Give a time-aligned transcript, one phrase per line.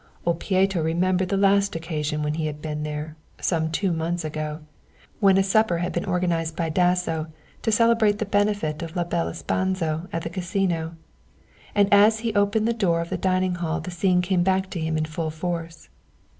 [0.25, 4.61] Old Pieto remembered the last occasion when he had been there, some two months ago,
[5.19, 7.27] when a supper had been organized by Dasso
[7.61, 10.95] to celebrate the benefit of La Belle Espanzo at the Casino,
[11.75, 14.79] and as he opened the door of the dining hall the scene came back to
[14.79, 15.87] him in full force.